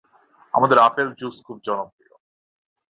আমাদের 0.53 0.77
apple 0.77 1.07
juice 1.13 1.35
খুব 1.45 1.57
জনপ্রিয়। 1.63 2.13